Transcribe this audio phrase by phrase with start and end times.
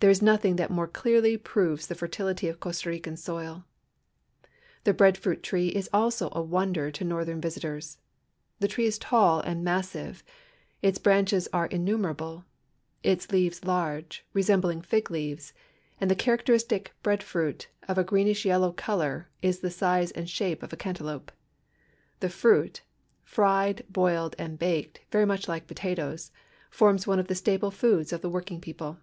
[0.00, 3.64] There is nothing that more clearly proves the fertility of Costa Rican soil.
[4.82, 7.98] The bread fruit tree is also a wonder to northern visitors.
[8.58, 10.24] The tree is tall and massive;
[10.82, 12.44] its branches are innumerable;
[13.04, 15.52] its leaves large, resembling fig leaves,
[16.00, 20.64] and the characteristic bread fruit, of a greenish yellow color, is the size and shape
[20.64, 21.30] of a cantalonpe.
[22.18, 22.82] The fruit—
[23.22, 26.32] fried, boiled, and baked, very much like potatoes—
[26.72, 28.98] forms one of the staple foods of the working people.